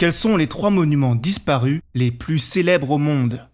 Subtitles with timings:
[0.00, 3.46] Quels sont les trois monuments disparus les plus célèbres au monde?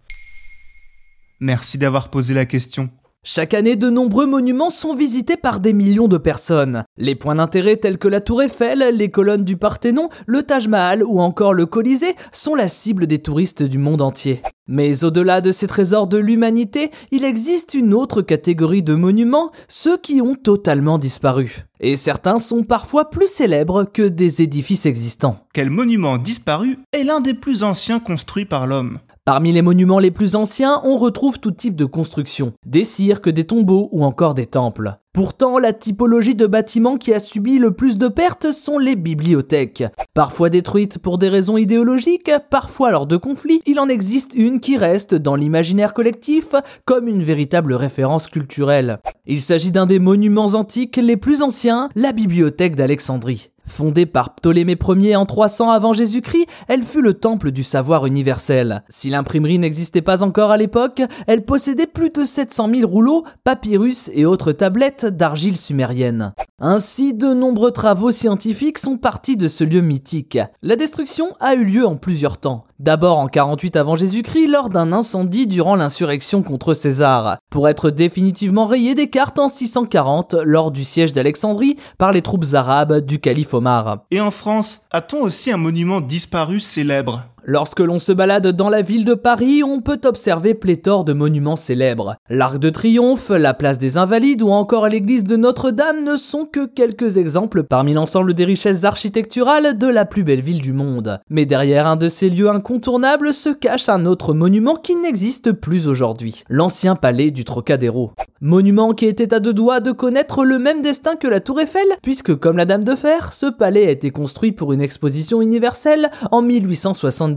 [1.41, 2.89] Merci d'avoir posé la question.
[3.25, 6.85] Chaque année, de nombreux monuments sont visités par des millions de personnes.
[6.97, 11.03] Les points d'intérêt tels que la Tour Eiffel, les colonnes du Parthénon, le Taj Mahal
[11.03, 14.41] ou encore le Colisée sont la cible des touristes du monde entier.
[14.69, 19.97] Mais au-delà de ces trésors de l'humanité, il existe une autre catégorie de monuments, ceux
[19.97, 21.67] qui ont totalement disparu.
[21.81, 25.39] Et certains sont parfois plus célèbres que des édifices existants.
[25.53, 30.13] Quel monument disparu est l'un des plus anciens construits par l'homme Parmi les monuments les
[30.13, 34.47] plus anciens, on retrouve tout type de constructions, des cirques, des tombeaux ou encore des
[34.47, 34.99] temples.
[35.17, 39.83] Pourtant, la typologie de bâtiments qui a subi le plus de pertes sont les bibliothèques.
[40.13, 44.77] Parfois détruites pour des raisons idéologiques, parfois lors de conflits, il en existe une qui
[44.77, 48.99] reste dans l'imaginaire collectif comme une véritable référence culturelle.
[49.25, 53.49] Il s'agit d'un des monuments antiques les plus anciens, la bibliothèque d'Alexandrie.
[53.67, 58.85] Fondée par Ptolémée Ier en 300 avant Jésus-Christ, elle fut le temple du savoir universel.
[58.89, 64.11] Si l'imprimerie n'existait pas encore à l'époque, elle possédait plus de 700 000 rouleaux, papyrus
[64.15, 66.33] et autres tablettes d'argile sumérienne.
[66.59, 70.39] Ainsi, de nombreux travaux scientifiques sont partis de ce lieu mythique.
[70.63, 72.65] La destruction a eu lieu en plusieurs temps.
[72.79, 78.67] D'abord en 48 avant Jésus-Christ lors d'un incendie durant l'insurrection contre César, pour être définitivement
[78.67, 83.55] rayé des cartes en 640 lors du siège d'Alexandrie par les troupes arabes du calife
[83.55, 84.01] Omar.
[84.11, 87.23] Et en France, a-t-on aussi un monument disparu célèbre?
[87.49, 91.55] Lorsque l'on se balade dans la ville de Paris, on peut observer pléthore de monuments
[91.55, 92.17] célèbres.
[92.29, 96.67] L'Arc de Triomphe, la place des Invalides ou encore l'église de Notre-Dame ne sont que
[96.67, 101.21] quelques exemples parmi l'ensemble des richesses architecturales de la plus belle ville du monde.
[101.31, 105.87] Mais derrière un de ces lieux incontournables se cache un autre monument qui n'existe plus
[105.87, 108.11] aujourd'hui, l'ancien palais du Trocadéro.
[108.41, 111.87] Monument qui était à deux doigts de connaître le même destin que la Tour Eiffel,
[112.03, 116.11] puisque comme la Dame de Fer, ce palais a été construit pour une exposition universelle
[116.33, 117.36] en 1870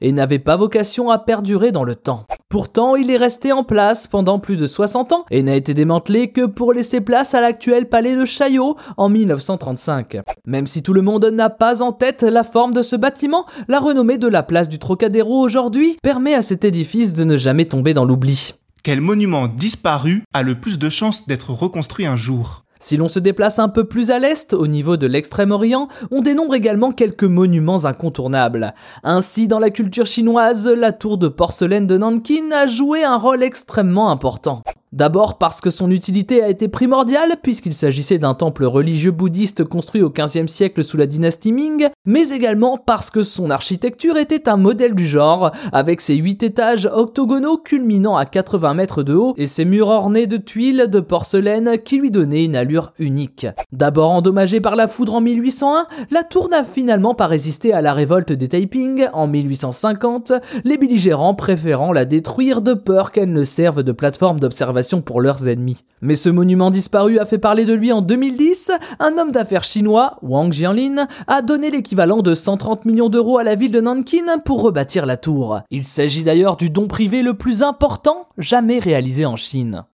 [0.00, 2.26] et n'avait pas vocation à perdurer dans le temps.
[2.48, 6.30] Pourtant, il est resté en place pendant plus de 60 ans et n'a été démantelé
[6.30, 10.18] que pour laisser place à l'actuel palais de Chaillot en 1935.
[10.46, 13.80] Même si tout le monde n'a pas en tête la forme de ce bâtiment, la
[13.80, 17.94] renommée de la place du Trocadéro aujourd'hui permet à cet édifice de ne jamais tomber
[17.94, 18.54] dans l'oubli.
[18.82, 22.65] Quel monument disparu a le plus de chances d'être reconstruit un jour?
[22.80, 26.54] Si l'on se déplace un peu plus à l'est, au niveau de l'extrême-orient, on dénombre
[26.54, 28.74] également quelques monuments incontournables.
[29.02, 33.42] Ainsi, dans la culture chinoise, la tour de porcelaine de Nankin a joué un rôle
[33.42, 34.62] extrêmement important.
[34.92, 40.00] D'abord parce que son utilité a été primordiale, puisqu'il s'agissait d'un temple religieux bouddhiste construit
[40.00, 44.56] au XVe siècle sous la dynastie Ming, mais également parce que son architecture était un
[44.56, 49.46] modèle du genre, avec ses 8 étages octogonaux culminant à 80 mètres de haut et
[49.46, 53.48] ses murs ornés de tuiles de porcelaine qui lui donnaient une allure unique.
[53.72, 57.92] D'abord endommagée par la foudre en 1801, la tour n'a finalement pas résisté à la
[57.92, 60.32] révolte des Taiping en 1850,
[60.64, 65.48] les belligérants préférant la détruire de peur qu'elle ne serve de plateforme d'observation pour leurs
[65.48, 65.84] ennemis.
[66.00, 68.70] Mais ce monument disparu a fait parler de lui en 2010.
[69.00, 73.54] Un homme d'affaires chinois, Wang Jianlin, a donné l'équivalent de 130 millions d'euros à la
[73.54, 75.60] ville de Nankin pour rebâtir la tour.
[75.70, 79.84] Il s'agit d'ailleurs du don privé le plus important jamais réalisé en Chine.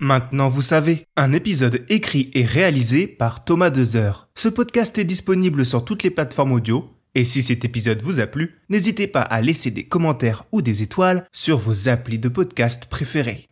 [0.00, 4.28] Maintenant vous savez, un épisode écrit et réalisé par Thomas Dezer.
[4.34, 8.26] Ce podcast est disponible sur toutes les plateformes audio, et si cet épisode vous a
[8.26, 12.86] plu, n'hésitez pas à laisser des commentaires ou des étoiles sur vos applis de podcast
[12.86, 13.48] préférés.